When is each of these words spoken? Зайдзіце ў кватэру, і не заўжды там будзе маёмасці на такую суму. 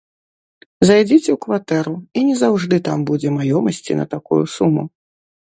Зайдзіце 0.89 1.29
ў 1.33 1.35
кватэру, 1.47 1.93
і 2.21 2.23
не 2.31 2.35
заўжды 2.41 2.81
там 2.89 3.05
будзе 3.11 3.29
маёмасці 3.37 4.01
на 4.01 4.09
такую 4.17 4.43
суму. 4.57 4.83